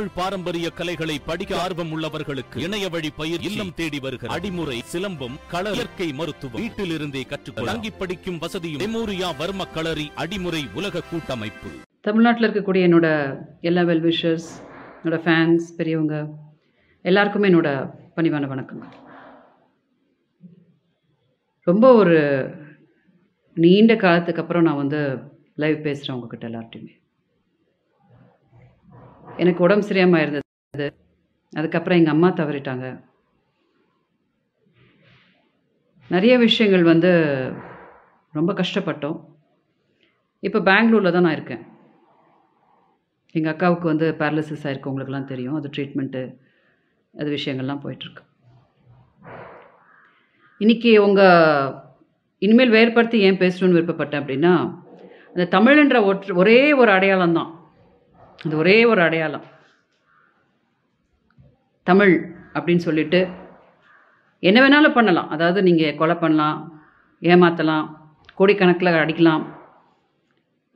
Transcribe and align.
தமிழ் 0.00 0.18
பாரம்பரிய 0.20 0.70
கலைகளை 0.70 1.18
படிக்க 1.26 1.60
ஆர்வம் 1.60 1.90
உள்ளவர்களுக்கு 1.94 2.58
இணைய 2.58 2.88
வழி 2.88 3.10
பயிர் 3.16 3.40
இல்லம் 3.40 3.72
தேடி 3.74 3.98
வருகிற 3.98 4.34
அடிமுறை 4.34 4.76
சிலம்பம் 4.92 5.34
கள 5.50 5.70
இயற்கை 5.70 6.12
மருத்துவம். 6.12 6.60
வீட்டில் 6.60 6.90
இருந்தே 6.90 7.22
கற்றுக்கொள்ள. 7.22 7.72
தங்கி 7.72 7.90
படிக்கும் 7.90 8.38
வசதியும் 8.38 8.80
மெமோரியா 8.80 9.28
வர்ம 9.40 9.64
களரி 9.74 10.06
அடிமுறை 10.16 10.62
உலக 10.74 11.02
கூட்டமைப்பு. 11.10 11.68
தமிழ்நாட்டில் 12.00 12.48
இருக்கக்கூடிய 12.48 12.84
என்னோட 12.88 13.08
எல்லா 13.60 13.82
வெல்விஷர்ஸ் 13.82 14.48
என்னோட 15.02 15.18
ஃபேன்ஸ் 15.26 15.66
பெரியவங்க 15.76 16.28
எல்லாருக்குமே 17.02 17.48
என்னோட 17.48 17.74
பணிவான 18.16 18.48
வணக்கங்கள் 18.52 18.96
ரொம்ப 21.62 21.92
ஒரு 21.92 22.18
நீண்ட 23.54 23.96
காலத்துக்கு 23.96 24.42
அப்புறம் 24.42 24.62
நான் 24.62 24.80
வந்து 24.84 25.18
லைவ் 25.54 25.82
பேசுகிறேன் 25.82 26.20
உங்ககிட்ட 26.20 26.48
எல்லார்ட்டையுமே. 26.48 26.98
எனக்கு 29.42 29.64
உடம்பு 29.66 29.88
சரியாமல் 29.88 30.22
இருந்தது. 30.24 30.86
அதுக்கப்புறம் 31.52 31.98
எங்கள் 32.00 32.14
அம்மா 32.14 32.28
தவறிட்டாங்க. 32.40 32.86
நிறைய 36.14 36.34
விஷயங்கள் 36.46 36.84
வந்து 36.92 37.10
ரொம்ப 38.38 38.52
கஷ்டப்பட்டோம். 38.60 39.18
இப்போ 40.46 40.58
பெங்களூரில் 40.68 41.14
தான் 41.16 41.26
நான் 41.26 41.36
இருக்கேன். 41.38 41.62
எங்கள் 43.34 43.52
அக்காவுக்கு 43.52 43.86
வந்து 43.92 44.06
பேரலிசிஸ் 44.20 44.64
ஆயிருக்கு 44.66 44.90
உங்களுக்குலாம் 44.90 45.30
தெரியும். 45.32 45.58
அது 45.58 45.70
ட்ரீட்மெண்ட்டு 45.76 46.22
அது 47.14 47.28
விஷயங்கள்லாம் 47.36 47.82
போயிட்டுருக்கு. 47.84 48.22
இன்றைக்கி 50.60 50.90
உங்கள் 51.06 51.74
இனிமேல் 52.46 52.74
வேறுபடுத்தி 52.76 53.18
ஏன் 53.28 53.40
பேசணும்னு 53.42 53.76
விருப்பப்பட்டேன் 53.76 54.22
அப்படின்னா 54.22 54.52
அந்த 55.32 55.44
தமிழ்ன்ற 55.56 55.98
ஒற்று 56.10 56.38
ஒரே 56.42 56.60
ஒரு 56.82 56.90
அடையாளம் 56.96 57.38
தான் 57.38 57.50
அது 58.44 58.54
ஒரே 58.62 58.76
ஒரு 58.90 59.00
அடையாளம். 59.06 59.46
தமிழ் 61.90 62.14
அப்படின்னு 62.56 62.86
சொல்லிட்டு 62.88 63.20
என்ன 64.48 64.58
வேணாலும் 64.62 64.96
பண்ணலாம். 64.98 65.30
அதாவது 65.34 65.60
நீங்கள் 65.68 65.96
கொலை 66.00 66.16
பண்ணலாம் 66.22 66.58
ஏமாற்றலாம் 67.22 67.86
கோடிக்கணக்கில் 68.38 69.00
அடிக்கலாம். 69.02 69.42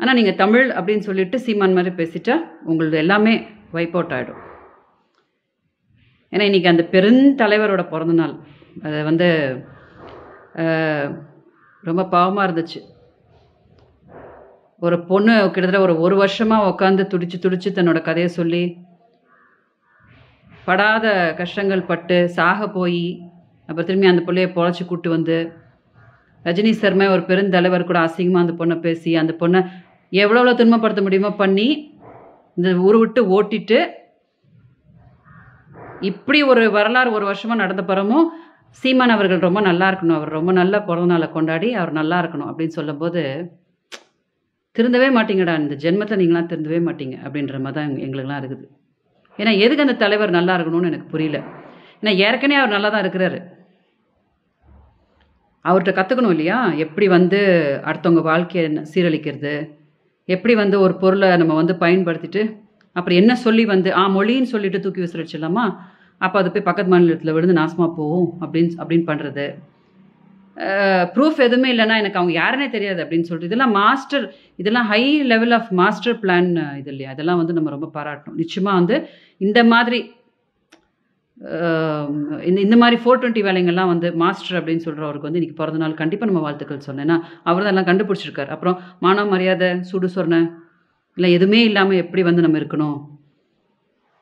ஆனால் 0.01 0.17
நீங்கள் 0.19 0.41
தமிழ் 0.43 0.67
அப்படின்னு 0.79 1.07
சொல்லிட்டு 1.09 1.37
சீமான் 1.45 1.77
மாதிரி 1.77 1.93
பேசிட்டா 2.01 2.37
உங்களது 2.71 2.97
எல்லாமே 3.05 3.35
வைப் 3.77 3.95
அவுட் 3.97 4.15
ஆகிடும் 4.17 4.43
ஏன்னா 6.33 6.45
இன்றைக்கி 6.49 6.69
அந்த 6.73 6.85
பெருந்தலைவரோட 6.95 7.83
பிறந்தநாள் 7.93 8.35
அது 8.87 8.99
வந்து 9.11 9.29
ரொம்ப 11.89 12.03
பாவமாக 12.15 12.47
இருந்துச்சு. 12.47 12.81
ஒரு 14.85 14.97
பொண்ணு 15.05 15.35
கிட்டத்தட்ட 15.45 15.81
ஒரு 15.81 15.95
ஒரு 15.99 16.17
வருஷமாக 16.17 16.69
உட்காந்து 16.71 17.05
துடிச்சு 17.13 17.37
துடிச்சு 17.39 17.69
தன்னோட 17.73 17.99
கதையை 18.03 18.31
சொல்லி 18.33 18.65
படாத 20.67 21.07
கஷ்டங்கள் 21.37 21.89
பட்டு 21.89 22.17
சாக 22.37 22.69
போய் 22.69 23.05
அப்புறம் 23.69 23.87
திரும்பி 23.87 24.11
அந்த 24.11 24.23
பிள்ளைய 24.27 24.49
பொழைச்சி 24.53 24.83
கூட்டு 24.85 25.09
வந்து 25.11 25.37
ரஜினி 26.45 26.73
சர்மா 26.75 27.05
ஒரு 27.11 27.23
பெருந்தலைவர் 27.23 27.87
கூட 27.87 27.99
அசிங்கமாக 28.01 28.45
அந்த 28.45 28.55
பொண்ணை 28.55 28.77
பேசி 28.79 29.11
அந்த 29.17 29.33
பொண்ணை 29.39 29.61
எவ்வளோ 30.13 30.41
எவ்வளோ 30.41 30.55
துன்பப்படுத்த 30.55 31.03
முடியுமோ 31.03 31.31
பண்ணி 31.37 31.69
இந்த 32.57 32.71
ஊரு 32.83 32.99
விட்டு 32.99 33.21
ஓட்டிட்டு 33.31 33.79
இப்படி 36.03 36.39
ஒரு 36.45 36.63
வரலாறு 36.71 37.11
ஒரு 37.13 37.25
வருஷமாக 37.25 37.63
நடந்த 37.63 37.83
பிறமும் 37.85 38.27
சீமான் 38.79 39.15
அவர்கள் 39.15 39.47
ரொம்ப 39.47 39.61
நல்லா 39.61 39.89
இருக்கணும் 39.91 40.17
அவர் 40.17 40.31
ரொம்ப 40.31 40.53
நல்ல 40.53 40.79
பிறந்தநாளை 40.81 41.29
கொண்டாடி 41.31 41.69
அவர் 41.75 41.93
நல்லா 41.93 42.17
இருக்கணும் 42.23 42.51
அப்படின்னு 42.51 42.77
சொல்லும்போது 42.77 43.23
திருந்தவே 44.77 45.09
மாட்டீங்கடா. 45.17 45.55
இந்த 45.63 45.75
ஜென்மத்தில் 45.85 46.21
நீங்களாம் 46.21 46.49
திருந்தவே 46.53 46.79
மாட்டீங்க 46.87 47.17
அப்படின்ற 47.25 47.57
மாதிரி 47.65 47.77
தான் 47.77 47.87
எங்களுக்குலாம் 47.87 48.07
எங்களுக்கெல்லாம் 48.07 48.41
இருக்குது. 48.43 48.65
ஏன்னா 49.39 49.53
எதுக்கு 49.65 49.85
அந்த 49.87 49.97
தலைவர் 50.05 50.37
நல்லா 50.39 50.55
இருக்கணும்னு 50.57 50.91
எனக்கு 50.93 51.09
புரியல. 51.13 51.39
ஏன்னா 52.01 52.13
ஏற்கனவே 52.27 52.61
அவர் 52.63 52.75
நல்லா 52.77 52.89
தான் 52.95 53.05
இருக்கிறாரு. 53.05 53.39
அவர்கிட்ட 55.65 55.93
கற்றுக்கணும் 55.99 56.35
இல்லையா? 56.35 56.59
எப்படி 56.85 57.07
வந்து 57.17 57.39
அடுத்தவங்க 57.91 58.23
வாழ்க்கையை 58.31 58.65
சீரழிக்கிறது? 58.93 59.55
எப்படி 60.29 60.55
வந்து 60.63 60.77
ஒரு 60.85 60.95
பொருளை 61.03 61.29
நம்ம 61.43 61.55
வந்து 61.61 61.75
பயன்படுத்திட்டு 61.85 62.43
அப்புறம் 62.97 63.19
என்ன 63.21 63.33
சொல்லி 63.45 63.65
வந்து 63.75 63.91
ஆ 64.01 64.03
மொழின்னு 64.17 64.53
சொல்லிட்டு 64.55 64.83
தூக்கி 64.85 65.01
விசிறிச்சிடலாமா 65.05 65.65
அப்போ 66.21 66.37
அது 66.41 66.51
போய் 66.55 66.69
பக்கத்து 66.69 66.93
மாநிலத்தில் 66.93 67.35
விழுந்து 67.37 67.61
நாசமாக 67.61 67.91
போகும் 67.97 68.29
அப்படின்னு 68.43 68.77
அப்படின்னு 68.83 69.07
பண்ணுறது 69.09 69.47
ப்ரூஃப் 71.15 71.39
எதுவுமே 71.47 71.69
இல்லைன்னா 71.75 71.97
எனக்கு 72.03 72.21
அவங்க 72.21 72.33
யாருன்னே 72.41 72.69
தெரியாது 72.75 73.01
அப்படின்னு 73.05 73.29
சொல்லிட்டு 73.29 73.51
இதெல்லாம் 73.51 73.75
மாஸ்டர் 73.81 74.27
இதெல்லாம் 74.63 74.89
high 74.93 75.03
level 75.33 75.55
of 75.59 75.71
master 75.81 76.19
plan 76.25 76.51
இது 76.81 76.91
இல்லையா? 76.95 77.11
அதெல்லாம் 77.15 77.41
வந்து 77.43 77.57
நம்ம 77.59 77.73
ரொம்ப 77.77 77.89
பாராட்டணும். 77.97 78.39
நிச்சயமாக 78.43 78.81
வந்து 78.81 78.97
இந்த 79.47 79.63
மாதிரி 79.73 80.01
இந்த 82.49 82.59
இந்த 82.67 82.77
மாதிரி 82.83 82.97
ஃபோர் 83.03 83.21
டுவெண்ட்டி 83.23 83.43
வேலைங்கள்லாம் 83.47 83.91
வந்து 83.93 84.09
மாஸ்டர் 84.23 84.59
அப்படின்னு 84.59 84.85
சொல்கிறவருக்கு 84.87 85.29
வந்து 85.29 85.41
இன்றைக்கி 85.41 85.57
பிறந்த 85.61 85.81
நாள் 85.83 86.01
கண்டிப்பாக 86.03 86.29
நம்ம 86.31 86.43
வாழ்த்துக்கள் 86.45 86.87
சொன்னேன் 86.89 87.05
ஏன்னா 87.07 87.17
அவர் 87.51 87.65
தான் 87.65 87.73
எல்லாம் 87.75 87.89
கண்டுபிடிச்சிருக்காரு. 87.91 88.51
அப்புறம் 88.57 88.77
மானவ 89.07 89.27
மரியாதை 89.35 89.71
சுடு 89.91 90.09
சொரணை 90.17 90.41
இல்லை 91.17 91.31
எதுவுமே 91.39 91.61
இல்லாமல் 91.71 92.01
எப்படி 92.05 92.23
வந்து 92.29 92.45
நம்ம 92.47 92.59
இருக்கணும்? 92.63 92.97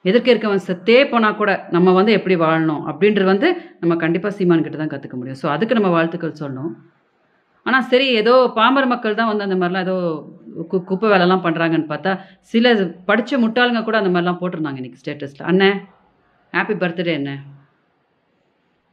எதிர்க்க 0.04 0.34
இருக்கவன் 0.34 0.64
செத்தே 0.68 1.00
போனால் 1.12 1.38
கூட 1.40 1.50
நம்ம 1.76 1.92
வந்து 1.98 2.12
எப்படி 2.18 2.36
வாழணும்? 2.44 2.82
அப்படின்றது 2.90 3.28
வந்து 3.32 3.48
நம்ம 3.82 3.96
கண்டிப்பாக 4.04 4.34
சீமான் 4.38 4.64
கிட்ட 4.66 4.78
தான் 4.80 4.92
கற்றுக்க 4.94 5.16
முடியும். 5.20 5.40
ஸோ 5.42 5.48
அதுக்கு 5.54 5.78
நம்ம 5.78 5.90
வாழ்த்துக்கள் 5.96 6.40
சொல்லணும். 6.42 6.72
ஆனால் 7.66 7.86
சரி 7.90 8.06
ஏதோ 8.20 8.34
பாமர 8.58 8.84
மக்கள் 8.92 9.18
தான் 9.20 9.30
வந்து 9.30 9.46
அந்த 9.46 9.56
மாதிரிலாம் 9.60 9.86
ஏதோ 9.88 9.96
கு 10.70 10.78
குப்பை 10.88 11.08
வேலைலாம் 11.12 11.44
பண்ணுறாங்கன்னு 11.44 11.90
பார்த்தா 11.92 12.12
சில 12.52 12.72
படித்த 13.10 13.38
முட்டாளுங்க 13.44 13.82
கூட 13.88 13.96
அந்த 14.02 14.10
மாதிரிலாம் 14.14 14.40
போட்டிருந்தாங்க 14.40 14.80
இன்றைக்கி 14.82 15.00
ஸ்டேட்டஸில் 15.02 15.48
அண்ணன் 15.50 15.78
ஹாப்பி 16.52 16.74
பர்த்டே 16.82 17.12
என்ன 17.20 17.32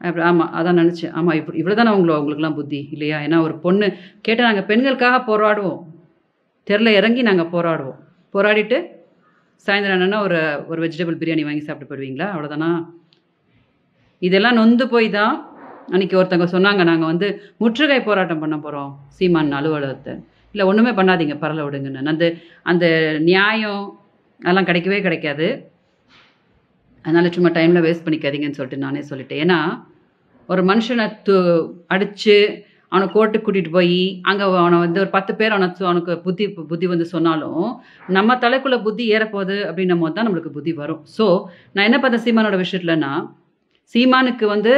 அப்படி 0.01 0.21
ஆமாம் 0.27 0.51
அதான் 0.57 0.79
நினச்சேன். 0.81 1.13
ஆமாம் 1.19 1.37
இப்படி 1.39 1.57
இவ்வளோ 1.61 1.75
தானே 1.79 1.93
உங்களை 1.95 2.13
உங்களுக்குலாம் 2.19 2.57
புத்தி 2.59 2.79
இல்லையா? 2.95 3.17
ஏன்னா 3.25 3.37
ஒரு 3.47 3.55
பொண்ணு 3.65 3.87
கேட்டால் 4.25 4.47
நாங்கள் 4.49 4.67
பெண்களுக்காக 4.69 5.17
போராடுவோம். 5.29 5.79
தெருல 6.67 6.91
இறங்கி 6.99 7.21
நாங்கள் 7.29 7.51
போராடுவோம். 7.55 7.97
போராடிட்டு 8.33 8.77
சாயந்தரம் 9.65 9.95
என்னென்னா 9.97 10.19
ஒரு 10.27 10.39
ஒரு 10.71 10.79
வெஜிடபிள் 10.85 11.19
பிரியாணி 11.21 11.43
வாங்கி 11.47 11.63
சாப்பிட்டு 11.67 11.89
போயிடுவீங்களா? 11.89 12.27
அவ்வளோதானா 12.33 12.69
இதெல்லாம் 14.21 14.57
நொந்து 14.59 14.85
போய் 14.93 15.07
தான் 15.19 15.35
அன்றைக்கி 15.93 16.15
ஒருத்தவங்க 16.19 16.47
சொன்னாங்க 16.55 16.81
நாங்கள் 16.89 17.11
வந்து 17.11 17.27
முற்றுகை 17.61 17.99
போராட்டம் 18.07 18.41
பண்ண 18.43 18.55
போகிறோம் 18.65 18.91
சீமான் 19.17 19.57
அலுவலகத்தை. 19.59 20.13
இல்லை 20.55 20.65
ஒன்றுமே 20.69 20.91
பண்ணாதீங்க 20.99 21.35
பரல 21.43 21.63
விடுங்கன்னு. 21.65 22.11
அந்த 22.13 22.25
அந்த 22.71 22.85
நியாயம் 23.29 23.83
அதெல்லாம் 24.39 24.69
கிடைக்கவே 24.69 24.99
கிடைக்காது. 25.05 25.47
அதனால் 27.05 27.33
சும்மா 27.35 27.51
டைமில் 27.57 27.85
வேஸ்ட் 27.85 28.05
பண்ணிக்காதீங்கன்னு 28.05 28.57
சொல்லிட்டு 28.59 28.85
நானே 28.85 29.01
சொல்லிட்டேன். 29.11 29.41
ஏன்னா 29.45 29.59
ஒரு 30.49 30.61
மனுஷனை 30.69 31.05
து 31.27 31.35
அடித்து 31.93 32.37
அவனை 32.91 33.05
கோர்ட்டுக்கு 33.15 33.45
கூட்டிகிட்டு 33.47 33.73
போய் 33.77 33.99
அங்கே 34.29 34.45
அவனை 34.61 34.77
வந்து 34.83 35.01
ஒரு 35.03 35.11
பத்து 35.15 35.31
பேர் 35.39 35.53
அவனை 35.55 35.67
அவனுக்கு 35.89 36.13
புத்தி 36.25 36.45
புத்தி 36.71 36.85
வந்து 36.93 37.05
சொன்னாலும் 37.13 37.65
நம்ம 38.17 38.37
தலைக்குள்ளே 38.43 38.79
புத்தி 38.87 39.05
ஏறப்போகுது 39.15 39.57
அப்படின்னும் 39.69 40.03
போது 40.03 40.15
தான் 40.17 40.27
நம்மளுக்கு 40.27 40.55
புத்தி 40.57 40.71
வரும். 40.81 41.01
ஸோ 41.17 41.25
நான் 41.73 41.87
என்ன 41.89 41.97
பார்த்தேன் 41.99 42.23
சீமானோட 42.25 42.57
விஷயத்துலன்னா 42.63 43.11
சீமானுக்கு 43.93 44.47
வந்து 44.55 44.73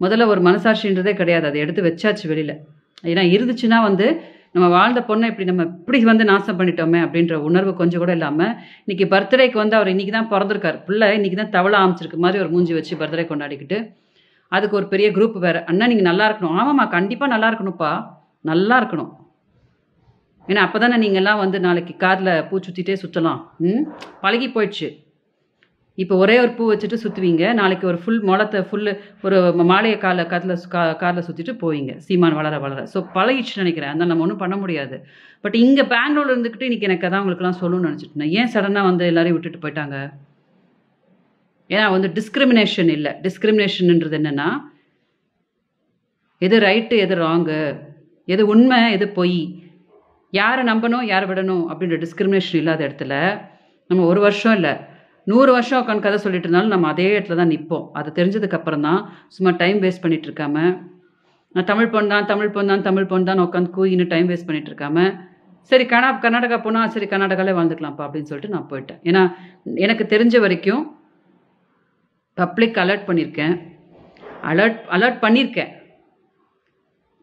முதல்ல 0.00 0.26
ஒரு 0.32 0.40
மனசாட்சின்றதே 0.48 1.12
கிடையாது. 1.20 1.46
அதை 1.50 1.58
எடுத்து 1.64 1.82
வச்சாச்சு 1.88 2.26
வெளியில். 2.30 2.54
ஏன்னா 3.10 3.24
இருந்துச்சுன்னா 3.34 3.78
வந்து 3.88 4.06
நம்ம 4.56 4.66
வாழ்ந்த 4.76 5.00
பொண்ணை 5.08 5.26
இப்படி 5.30 5.46
நம்ம 5.50 5.62
இப்படி 5.80 5.98
வந்து 6.08 6.24
நாசம் 6.30 6.58
பண்ணிட்டோமே 6.58 6.98
அப்படின்ற 7.04 7.34
உணர்வு 7.48 7.72
கொஞ்சம் 7.78 8.02
கூட 8.02 8.12
இல்லாமல் 8.18 8.52
இன்னைக்கு 8.84 9.06
பர்த்டேக்கு 9.12 9.58
வந்து 9.62 9.76
அவர் 9.78 9.90
இன்னைக்கு 9.92 10.12
தான் 10.16 10.30
பிறந்திருக்கார். 10.32 10.78
பிள்ளை 10.88 11.08
இன்னைக்கு 11.18 11.38
தான் 11.40 11.54
தவளை 11.56 11.76
ஆமிச்சிருக்கு 11.82 12.18
மாதிரி 12.24 12.42
ஒரு 12.44 12.50
மூஞ்சி 12.54 12.74
வச்சு 12.78 12.98
பர்த்டே 13.02 13.24
கொண்டாடிக்கிட்டு 13.30 13.78
அதுக்கு 14.52 14.76
ஒரு 14.76 14.86
பெரிய 14.88 15.08
குரூப் 15.10 15.38
வேறு. 15.38 15.60
அண்ணா 15.64 15.86
நீங்கள் 15.86 16.08
நல்லா 16.10 16.26
இருக்கணும். 16.28 16.56
ஆமாம்மா 16.60 16.88
கண்டிப்பாக 16.88 17.32
நல்லா 17.34 17.48
இருக்கணும்ப்பா. 17.50 17.92
நல்லா 18.40 18.76
இருக்கணும். 18.80 19.10
ஏன்னா 20.48 20.62
அப்போ 20.66 20.78
தானே 20.78 20.96
நீங்கள்லாம் 20.96 21.42
வந்து 21.44 21.58
நாளைக்கு 21.60 21.96
காரில் 21.96 22.32
பூ 22.48 22.54
சுற்றிட்டே 22.66 22.96
சுற்றலாம் 23.02 23.40
ம்? 23.66 23.82
பழகி 24.20 24.48
போயிடுச்சு. 24.48 24.88
இப்போ 25.98 26.14
ஒரே 26.16 26.36
ஒரு 26.40 26.50
பூ 26.50 26.64
வச்சுட்டு 26.70 26.96
சுற்றுவீங்க 27.02 27.44
நாளைக்கு 27.52 27.86
ஒரு 27.86 27.98
ஃபுல் 28.02 28.20
முளத்தை 28.28 28.60
ஃபுல்லு 28.68 28.92
ஒரு 29.22 29.38
மாலையை 29.70 29.96
காலில் 29.98 30.26
காதில் 30.26 30.54
கா 30.74 30.82
காரில் 30.92 31.26
சுற்றிட்டு 31.26 31.54
போவீங்க. 31.62 31.92
சீமான் 31.98 32.38
வளர 32.40 32.58
வளர. 32.58 32.80
ஸோ 32.94 32.98
பழகிடுச்சுன்னு 33.14 33.64
நினைக்கிறேன். 33.64 33.90
அதனால் 33.90 34.08
நம்ம 34.08 34.24
ஒன்றும் 34.26 34.42
பண்ண 34.44 34.56
முடியாது. 34.56 34.98
பட் 35.44 35.54
இங்கே 35.54 35.84
பெங்களூர்ல 35.94 36.34
இருந்துக்கிட்டு 36.34 36.68
இன்றைக்கி 36.68 36.88
எனக்கு 36.90 37.08
அதான் 37.08 37.22
உங்களுக்குலாம் 37.24 37.60
சொல்லணும்னு 37.62 37.88
நினச்சிட்டு 37.88 38.14
இருந்தேன். 38.14 38.34
ஏன் 38.40 38.52
சடனாக 38.54 38.88
வந்து 38.90 39.06
எல்லாரையும் 39.06 39.38
விட்டுட்டு 39.38 39.62
போயிட்டாங்க? 39.64 39.96
ஏன்னா 41.72 41.86
வந்து 41.94 42.08
டிஸ்கிரிமினேஷன் 42.18 42.90
இல்லை. 42.96 43.12
டிஸ்கிரிமினேஷன்ன்றது 43.26 44.16
என்னென்னா 44.20 44.48
எது 46.42 46.56
ரைட்டு 46.66 46.94
எது 47.04 47.14
ராங்கு 47.24 47.58
எது 48.28 48.42
உண்மை 48.52 48.78
எது 48.96 49.06
பொய் 49.18 49.36
யாரை 50.32 50.62
நம்பணும் 50.70 51.04
யாரை 51.12 51.26
விடணும் 51.30 51.64
அப்படின்ற 51.70 51.96
டிஸ்கிரிமினேஷன் 52.04 52.60
இல்லாத 52.60 52.80
இடத்துல 52.88 53.14
நம்ம 53.90 54.04
ஒரு 54.10 54.20
வருஷம் 54.26 54.54
இல்லை 54.58 54.72
நூறு 55.26 55.50
வருஷம் 55.56 55.80
உட்காந்து 55.82 56.04
கதை 56.06 56.18
சொல்லிட்டு 56.22 56.46
இருந்தாலும் 56.48 56.72
நம்ம 56.74 56.88
அதே 56.92 57.06
இடத்துல 57.16 57.36
தான் 57.40 57.52
நிற்போம் 57.54 57.84
அது 57.98 58.08
தெரிஞ்சதுக்கப்புறம் 58.18 58.86
தான் 58.88 59.00
சும்மா 59.34 59.50
டைம் 59.60 59.78
வேஸ்ட் 59.84 60.02
பண்ணிட்டு 60.04 60.28
இருக்காம 60.28 60.56
நான் 61.54 61.68
தமிழ் 61.70 61.92
பொண்ணு 61.94 62.12
தான் 62.14 62.28
தமிழ் 62.30 62.52
பொண்ணு 62.54 62.72
தான் 62.72 62.86
தமிழ் 62.88 63.08
பொண்ணு 63.10 63.28
தான் 63.30 63.42
உட்காந்து 63.46 63.70
கூயின்னு 63.76 64.06
டைம் 64.12 64.30
வேஸ்ட் 64.30 64.48
பண்ணிட்டு 64.48 64.70
இருக்காம 64.72 64.98
சரி 65.70 65.84
கனா 65.92 66.08
கர்நாடகா 66.24 66.58
போனால் 66.64 66.92
சரி 66.94 67.06
கர்நாடகாலே 67.12 67.54
வாழ்ந்துக்கலாம்ப்பா 67.58 68.04
அப்படின்னு 68.06 68.30
சொல்லிட்டு 68.30 68.54
நான் 68.54 68.68
போயிட்டேன். 68.72 69.00
ஏன்னா 69.08 69.22
எனக்கு 69.84 70.04
தெரிஞ்ச 70.14 70.36
வரைக்கும் 70.44 70.82
பப்ளிக் 72.38 72.82
அலர்ட் 72.84 73.06
பண்ணியிருக்கேன் 73.10 73.54
அலர்ட் 74.50 74.82
அலர்ட் 74.96 75.22
பண்ணியிருக்கேன் 75.24 75.72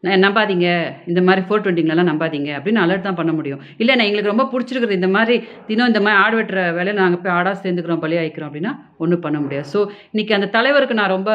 நான் 0.04 0.22
நம்பாதீங்க. 0.24 0.68
இந்த 1.10 1.20
மாதிரி 1.24 1.42
ஃபோர் 1.46 1.62
டுவெண்ட்டிங்களெல்லாம் 1.64 2.08
நம்பாதீங்க. 2.10 2.50
அப்படின்னு 2.58 2.80
அலர்ட் 2.84 3.04
தான் 3.06 3.18
பண்ண 3.18 3.32
முடியும். 3.38 3.60
இல்லை 3.80 3.94
நான் 3.96 4.08
எங்களுக்கு 4.08 4.32
ரொம்ப 4.32 4.46
பிடிச்சிருக்குது 4.52 4.96
இந்த 4.98 5.08
மாதிரி 5.16 5.34
தினம் 5.66 5.90
இந்த 5.90 6.00
மாதிரி 6.04 6.18
ஆடு 6.22 6.36
வெட்டுற 6.38 6.60
வேலையை 6.78 6.94
நாங்கள் 7.00 7.20
போய் 7.24 7.34
ஆடாக 7.38 7.54
சேர்ந்துக்கிறோம் 7.64 8.00
பலியாயிக்கிறோம் 8.04 8.48
அப்படின்னா 8.50 8.72
ஒன்றும் 9.02 9.22
பண்ண 9.26 9.38
முடியாது. 9.44 9.66
ஸோ 9.72 9.80
இன்றைக்கி 10.12 10.34
அந்த 10.38 10.48
தலைவருக்கு 10.56 10.98
நான் 11.00 11.14
ரொம்ப 11.16 11.30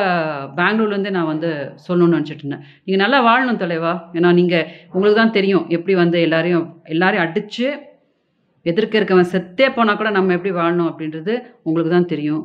பெங்களூர்லேருந்தே 0.59 1.13
நான் 1.17 1.31
வந்து 1.33 1.51
சொல்லணும்னு 1.85 2.15
நினச்சிட்டு 2.17 2.43
இருந்தேன். 2.45 2.65
நீங்கள் 2.85 3.03
நல்லா 3.05 3.21
வாழணும் 3.29 3.61
தலைவா. 3.63 3.93
ஏன்னா 4.17 4.31
நீங்கள் 4.41 4.67
உங்களுக்கு 4.95 5.21
தான் 5.21 5.37
தெரியும் 5.39 5.65
எப்படி 5.77 5.95
வந்து 6.03 6.19
எல்லாரையும் 6.27 6.67
எல்லாரையும் 6.95 7.25
அடித்து 7.27 7.67
எதிர்க்க 8.65 9.01
இருக்கவன் 9.01 9.33
செத்தே 9.35 9.67
போனால் 9.79 10.01
கூட 10.01 10.11
நம்ம 10.19 10.33
எப்படி 10.39 10.53
வாழணும் 10.61 10.91
அப்படின்றது 10.91 11.33
உங்களுக்கு 11.67 11.91
தான் 11.97 12.13
தெரியும். 12.15 12.43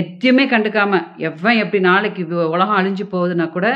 எத்தையுமே 0.00 0.44
கண்டுக்காமல் 0.52 1.06
எவன் 1.28 1.58
எப்படி 1.62 1.80
நாளைக்கு 1.88 2.22
உலகம் 2.54 2.78
அழிஞ்சு 2.80 3.04
போகுதுன்னா 3.14 3.46
கூட 3.56 3.66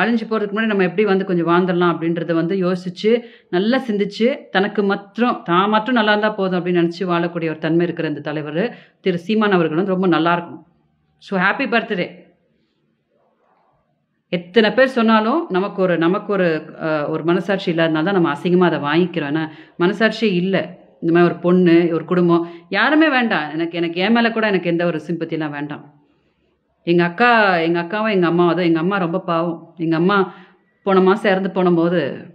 அழிஞ்சு 0.00 0.24
போகிறதுக்கு 0.24 0.54
முன்னாடி 0.54 0.72
நம்ம 0.72 0.86
எப்படி 0.88 1.04
வந்து 1.10 1.24
கொஞ்சம் 1.28 1.48
வாழ்ந்துடலாம் 1.50 1.92
அப்படின்றத 1.94 2.34
வந்து 2.38 2.54
யோசிச்சு 2.64 3.10
நல்லா 3.54 3.78
சிந்திச்சு 3.88 4.28
தனக்கு 4.54 4.82
மற்றும் 4.92 5.36
தான் 5.48 5.72
மட்டும் 5.74 5.98
நல்லா 5.98 6.12
இருந்தால் 6.14 6.36
போதும் 6.38 6.58
அப்படின்னு 6.58 6.82
நினச்சி 6.82 7.04
வாழக்கூடிய 7.12 7.52
ஒரு 7.54 7.60
தன்மை 7.66 7.84
இருக்கிற 7.86 8.08
இந்த 8.12 8.24
தலைவர் 8.28 8.62
திரு 9.04 9.20
சீமான் 9.26 9.56
அவர்கள் 9.58 9.80
வந்து 9.80 9.94
ரொம்ப 9.96 10.08
நல்லா 10.16 10.32
இருக்கும். 10.36 10.62
ஸோ 11.22 11.32
ஹாப்பி 11.44 11.66
பர்த்டே 11.74 12.08
எத்தனை 14.38 14.68
பேர் 14.76 14.96
சொன்னாலும் 14.98 15.40
நமக்கு 15.56 15.78
ஒரு 15.86 15.94
நமக்கு 16.04 16.30
ஒரு 16.36 16.46
ஒரு 17.14 17.22
மனசாட்சி 17.30 17.68
இல்லாதனால 17.72 18.06
தான் 18.08 18.18
நம்ம 18.18 18.30
அசிங்கமாக 18.34 18.70
அதை 18.70 18.78
வாங்கிக்கிறோம். 18.88 19.32
ஏன்னா 19.32 19.44
மனசாட்சியே 19.82 20.30
இல்லை. 20.42 20.62
இந்த 21.02 21.14
மாதிரி 21.14 21.32
ஒரு 21.32 21.42
பொண்ணு 21.42 21.88
ஒரு 21.92 22.04
குடும்பம் 22.04 22.48
யாருமே 22.68 23.08
வேண்டாம். 23.08 23.50
எனக்கு 23.50 23.76
எனக்கு 23.76 24.00
என் 24.00 24.12
மேலே 24.12 24.30
கூட 24.30 24.46
எனக்கு 24.46 24.70
எந்த 24.70 24.86
ஒரு 24.86 25.00
சிம்பத்திலாம் 25.06 25.50
வேண்டாம். 25.50 25.94
எங்கள் 26.84 27.06
அக்கா 27.06 27.56
எங்கள் 27.56 27.82
அக்காவும் 27.82 28.10
எங்கள் 28.10 28.28
அம்மாவும் 28.28 28.46
அதுவும் 28.46 28.64
எங்கள் 28.64 28.82
அம்மா 28.82 28.96
ரொம்ப 28.96 29.20
பாவம். 29.20 29.74
எங்கள் 29.76 29.98
அம்மா 29.98 30.34
போன 30.82 31.00
மாதம் 31.00 31.30
இறந்து 31.30 31.50
போனபோது 31.50 32.26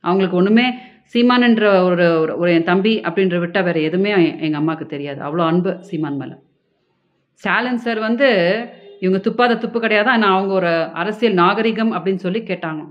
அவங்களுக்கு 0.00 0.36
ஒன்றுமே 0.36 0.74
சீமான்ன்ற 1.14 1.82
ஒரு 1.82 2.04
ஒரு- 2.04 2.36
ஒரு 2.36 2.54
என் 2.54 2.62
தம்பி 2.62 3.00
அப்படின்ற 3.00 3.38
விட்டால் 3.38 3.62
வேறு 3.62 3.82
எதுவுமே 3.82 4.28
எங்கள் 4.28 4.52
அம்மாவுக்கு 4.52 4.86
தெரியாது. 4.86 5.20
அவ்வளோ 5.20 5.46
அன்பு 5.46 5.76
சீமான் 5.80 6.16
மேலே. 6.16 6.34
ஸ்டாலின் 7.32 7.76
சார் 7.76 7.98
வந்து 7.98 8.28
இவங்க 9.00 9.30
துப்பாத 9.30 9.58
துப்பு 9.58 9.80
கிடையாது? 9.80 10.10
ஆனால் 10.10 10.36
அவங்க 10.36 10.54
ஒரு 10.54 10.68
அரசியல் 10.84 11.34
நாகரிகம் 11.34 11.92
அப்படின்னு 11.92 12.14
சொல்லி 12.14 12.40
கேட்டாங்க 12.40 12.86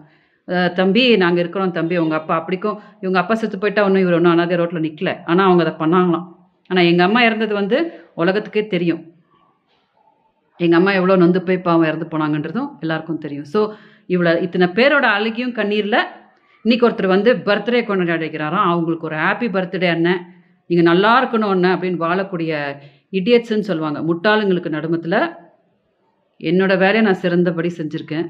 தம்பி 0.80 1.04
நாங்கள் 1.24 1.42
இருக்கிறோம் 1.44 1.74
தம்பி 1.78 1.96
உங்கள் 2.04 2.20
அப்பா 2.20 2.34
அப்படிக்கும். 2.40 2.78
இவங்க 3.04 3.18
அப்பா 3.22 3.36
செத்து 3.42 3.58
போயிட்டா 3.64 3.82
ஒன்றும் 3.88 4.04
இவர் 4.06 4.18
ஒன்றும் 4.18 4.34
அனாதே 4.36 4.58
ரோட்டில் 4.62 4.86
நிற்கல 4.88 5.12
ஆனால் 5.32 5.48
அவங்க 5.48 5.64
அதை 5.66 5.74
பண்ணாங்களாம். 5.82 6.26
ஆனால் 6.70 6.88
எங்கள் 6.92 7.08
அம்மா 7.08 7.20
இறந்தது 7.28 7.54
வந்து 7.62 7.78
உலகத்துக்கே 8.22 8.64
தெரியும். 8.76 9.02
எங்கள் 10.60 10.80
அம்மா 10.80 10.92
எவ்வளோ 11.00 11.18
நொந்து 11.24 11.42
போய் 11.48 11.66
பாவம் 11.68 11.90
இறந்து 11.90 12.08
போனாங்கன்றதும் 12.14 12.70
எல்லாருக்கும் 12.84 13.22
தெரியும். 13.26 13.48
ஸோ 13.54 13.60
இவ்வளோ 14.14 14.32
இத்தனை 14.46 14.68
பேரோட 14.78 15.06
அழுகியும் 15.18 15.54
கண்ணீரில் 15.60 16.02
இன்னைக்கு 16.66 16.86
ஒருத்தர் 16.88 17.14
வந்து 17.16 17.32
பர்த்டே 17.48 17.82
கொண்டாடிக்கிறாராம். 17.90 18.68
அவங்களுக்கு 18.72 19.08
ஒரு 19.10 19.18
ஹாப்பி 19.26 19.48
பர்த்டே 19.56 19.90
அண்ணன் 19.96 20.22
நீங்கள் 20.70 20.90
நல்லா 20.92 21.12
இருக்கணும் 21.20 21.54
அண்ணன் 21.54 21.76
அப்படின்னு 21.76 22.04
வாழக்கூடிய 22.08 22.54
இடியட்ஸ்ன்னு 23.20 23.70
சொல்லுவாங்க. 23.70 24.00
முட்டாளுங்களுக்கு 24.10 24.76
நடுமத்தில் 24.78 25.22
என்னோட 26.50 26.74
வேலையை 26.84 27.04
நான் 27.08 27.24
சிறந்தபடி 27.24 27.70
செஞ்சுருக்கேன். 27.80 28.28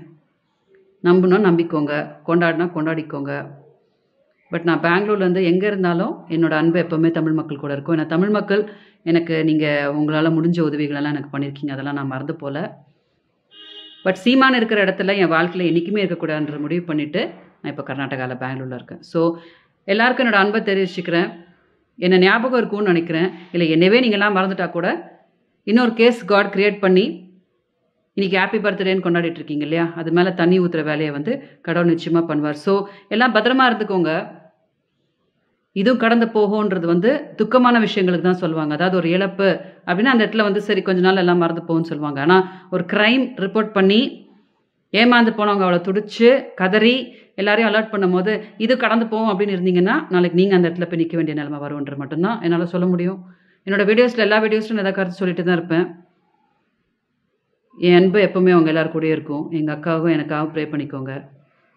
நம்பினா 1.07 1.37
நம்பிக்கோங்க 1.47 1.93
கொண்டாடினா 2.27 2.65
கொண்டாடிக்கோங்க. 2.75 3.33
பட் 4.51 4.65
நான் 4.67 4.83
பெங்களூர்லேருந்து 4.85 5.41
எங்கே 5.49 5.67
இருந்தாலும் 5.71 6.13
என்னோடய 6.35 6.61
அன்பு 6.61 6.77
எப்போவுமே 6.83 7.09
தமிழ் 7.17 7.35
மக்கள் 7.39 7.61
கூட 7.63 7.71
இருக்கும். 7.75 7.95
ஏன்னா 7.97 8.07
தமிழ் 8.13 8.33
மக்கள் 8.37 8.61
எனக்கு 9.09 9.35
நீங்கள் 9.49 9.91
உங்களால் 9.97 10.35
முடிஞ்ச 10.37 10.59
உதவிகளெல்லாம் 10.69 11.13
எனக்கு 11.15 11.33
பண்ணியிருக்கீங்க 11.33 11.73
அதெல்லாம் 11.75 11.99
நான் 11.99 12.11
மறந்து 12.13 12.35
போல. 12.41 12.57
பட் 14.05 14.19
சீமான 14.23 14.57
இருக்கிற 14.59 14.79
இடத்துல 14.85 15.15
என் 15.21 15.33
வாழ்க்கையில் 15.35 15.67
என்றைக்குமே 15.69 16.01
இருக்கக்கூடாதுன்ற 16.03 16.57
முடிவு 16.65 16.83
பண்ணிவிட்டு 16.89 17.21
நான் 17.61 17.71
இப்போ 17.73 17.85
கர்நாடகாவில் 17.89 18.41
பெங்களூரில் 18.43 18.77
இருக்கேன். 18.79 19.01
ஸோ 19.11 19.21
எல்லாருக்கும் 19.93 20.25
என்னோடய 20.25 20.43
அன்பை 20.45 20.59
தெரிவிச்சுக்கிறேன். 20.69 21.29
என்னை 21.99 22.17
ஞாபகம் 22.25 22.59
இருக்கும்னு 22.61 22.91
நினைக்கிறேன். 22.93 23.29
இல்லை 23.53 23.67
என்னவே 23.75 23.97
நீங்கள்லாம் 24.03 24.37
மறந்துட்டா 24.37 24.67
கூட 24.77 24.89
இன்னொரு 25.67 25.93
கேஸ் 26.01 26.19
காட் 26.31 26.53
க்ரியேட் 26.53 26.77
பண்ணி 26.85 27.05
இன்னைக்கு 28.19 28.37
ஹாப்பி 28.41 28.59
பர்த்டேன்னு 28.63 29.03
கொண்டாடிட்டு 29.03 29.39
இருக்கீங்க 29.39 29.63
இல்லையா? 29.65 29.83
அது 29.99 30.09
மேலே 30.17 30.31
தண்ணி 30.39 30.55
ஊற்றுற 30.61 30.81
வேலையை 30.87 31.11
வந்து 31.17 31.31
கடவுள் 31.65 31.91
நிச்சயமாக 31.91 32.23
பண்ணுவார். 32.29 32.57
ஸோ 32.63 32.73
எல்லாம் 33.13 33.33
பத்திரமா 33.35 33.65
இருந்துக்கோங்க. 33.69 34.13
இதுவும் 35.75 36.01
கடந்து 36.03 36.25
போகும்ன்றது 36.35 36.87
வந்து 36.91 37.11
துக்கமான 37.39 37.79
விஷயங்களுக்கு 37.85 38.25
தான் 38.27 38.41
சொல்லுவாங்க. 38.41 38.71
அதாவது 38.77 38.97
ஒரு 39.01 39.09
இழப்பு 39.15 39.47
அப்படின்னா 39.87 40.13
அந்த 40.13 40.23
இடத்துல 40.25 40.45
வந்து 40.47 40.63
சரி 40.67 40.81
கொஞ்ச 40.87 41.03
நாள் 41.05 41.21
எல்லாம் 41.23 41.41
மறந்து 41.43 41.63
போகும்னு 41.69 41.89
சொல்லுவாங்க. 41.91 42.19
ஆனால் 42.25 42.43
ஒரு 42.75 42.85
க்ரைம் 42.93 43.23
ரிப்போர்ட் 43.45 43.71
பண்ணி 43.77 44.01
ஏமாந்து 44.93 45.33
போனவங்க 45.39 45.65
அவளை 45.67 45.79
துடிச்சு 45.87 46.29
கதறி 46.61 46.95
எல்லாரையும் 47.41 47.69
அலர்ட் 47.71 47.91
பண்ணும்போது 47.93 48.31
இது 48.65 48.73
கடந்து 48.83 49.07
போகும் 49.13 49.31
அப்படின்னு 49.33 49.57
இருந்தீங்கன்னா 49.57 49.97
நாளைக்கு 50.15 50.41
நீங்கள் 50.41 50.59
அந்த 50.59 50.67
இடத்துல 50.69 50.89
போய் 50.89 51.03
நிற்க 51.03 51.17
வேண்டிய 51.19 51.37
நிலைமை 51.41 51.61
வரும்ன்ற 51.65 51.95
மட்டும்தான். 52.03 52.37
என்னால் 52.45 52.71
சொல்ல 52.75 52.87
முடியும். 52.93 53.19
என்னோட 53.67 53.85
வீடியோஸில் 53.91 54.27
எல்லா 54.27 54.39
வீடியோஸ்லையும் 54.47 54.83
எதாவது 54.83 54.99
கருத்து 54.99 55.21
சொல்லிட்டு 55.23 55.45
தான் 55.47 55.59
இருப்பேன். 55.59 55.87
என் 57.87 57.97
அன்பு 57.97 58.19
எப்போவுமே 58.27 58.51
அவங்க 58.55 58.69
எல்லாரும் 58.71 58.95
கூடயே 58.95 59.13
இருக்கும். 59.17 59.43
எங்கள் 59.57 59.75
அக்காவும் 59.75 60.13
எனக்காகவும் 60.15 60.51
ப்ரே 60.53 60.63
பண்ணிக்கோங்க. 60.71 61.13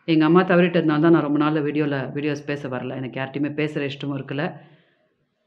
எங்கள் 0.08 0.28
அம்மா 0.28 0.42
தவறிட்டதுனால 0.50 1.02
தான் 1.04 1.14
நான் 1.16 1.26
ரொம்ப 1.26 1.40
நாளில் 1.42 1.66
வீடியோவில் 1.66 1.98
வீடியோஸ் 2.16 2.48
பேச 2.50 2.62
வரல. 2.74 2.94
எனக்கு 3.00 3.18
யார்ட்டையுமே 3.20 3.50
பேசுகிற 3.60 3.90
இஷ்டமும் 3.92 4.18
இருக்கல. 4.18 4.44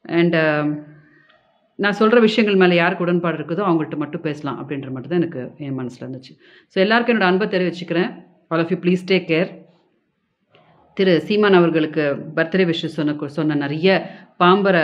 அண்டு 0.05 0.39
um, 0.51 0.69
நான் 1.79 1.97
சொல்கிற 1.99 2.17
விஷயங்கள் 2.25 2.59
மேலே 2.61 2.75
யாருக்கு 2.77 3.05
உடன்பாடு 3.05 3.37
இருக்குதோ 3.39 3.63
அவங்கள்ட்ட 3.67 3.97
மட்டும் 4.03 4.23
பேசலாம் 4.27 4.59
அப்படின்ற 4.61 4.89
மட்டும் 4.93 5.11
தான் 5.13 5.21
எனக்கு 5.21 5.41
என் 5.65 5.77
மனசில் 5.79 6.03
இருந்துச்சு. 6.05 6.33
ஸோ 6.75 6.77
எல்லாருக்கும் 6.83 7.13
என்னோடய 7.13 7.31
அன்பை 7.31 7.47
தெரிவிச்சுக்கிறேன். 7.55 8.09
All 8.51 8.63
of 8.63 8.71
you 8.73 8.77
please 8.85 9.03
take 9.11 9.27
care 9.31 9.49
Thiru 10.97 11.13
Seeman 11.27 11.59
அவர்களுக்கு 11.59 12.03
பர்த்டே 12.37 12.65
விஷயம் 12.71 12.95
சொன்ன 12.97 13.29
சொன்ன 13.37 13.57
நிறைய 13.65 13.89
பாம்பர 14.43 14.77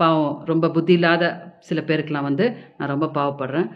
பாவம் 0.00 0.34
ரொம்ப 0.50 0.68
புத்தி 0.76 0.92
இல்லாத 0.98 1.24
சில 1.68 1.80
பேருக்கெலாம் 1.88 2.28
வந்து 2.30 2.46
நான் 2.78 2.92
ரொம்ப 2.94 3.06
பாவப்படுறேன். 3.18 3.68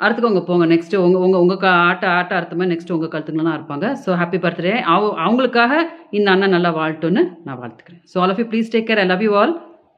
அறுத்துக்கோங்க 0.00 0.42
போங்க. 0.48 0.64
நெக்ஸ்ட்டு 0.72 1.02
உங்கள் 1.06 1.22
உங்கள் 1.26 1.42
உங்கள் 1.44 1.66
ஆட்ட 1.88 2.04
ஆட்ட 2.18 2.32
அர்த்தமாக 2.38 2.70
நெக்ஸ்ட்டு 2.72 2.94
உங்கள் 2.96 3.12
கழுத்துங்களெலாம் 3.12 3.56
இருப்பாங்க. 3.58 3.88
ஸோ 4.04 4.16
ஹாப்பி 4.20 4.40
பர்த்டே 4.44 4.74
அவ 4.94 5.10
அவங்களுக்காக 5.26 5.82
இந்த 6.18 6.28
அண்ணன் 6.34 6.54
நல்லா 6.56 6.72
வாழ்ட்டுன்னு 6.80 7.24
நான் 7.48 7.60
வாழ்த்துக்கிறேன். 7.62 8.02
So 8.12 8.22
all 8.24 8.34
of 8.34 8.42
you 8.42 8.48
please 8.54 8.72
take 8.76 8.88
care 8.90 9.02
I 9.04 9.08
love 9.12 9.26
you 9.28 9.34
all 9.42 9.54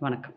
வணக்கம். 0.07 0.37